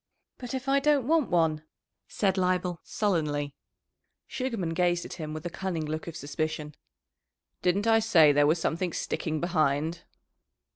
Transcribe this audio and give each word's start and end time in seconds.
"But 0.39 0.55
if 0.55 0.67
I 0.67 0.79
don't 0.79 1.07
want 1.07 1.29
one?" 1.29 1.61
said 2.07 2.35
Leibel 2.35 2.79
sullenly. 2.81 3.53
Sugarman 4.25 4.73
gazed 4.73 5.05
at 5.05 5.13
him 5.21 5.31
with 5.31 5.45
a 5.45 5.49
cunning 5.51 5.85
look 5.85 6.07
of 6.07 6.15
suspicion. 6.15 6.73
"Didn't 7.61 7.85
I 7.85 7.99
say 7.99 8.31
there 8.31 8.47
was 8.47 8.57
something 8.59 8.93
sticking 8.93 9.39
behind?" 9.39 10.01